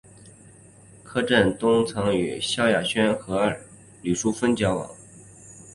[1.03, 3.55] 柯震东曾与萧亚轩和
[4.01, 4.89] 李毓芬交往。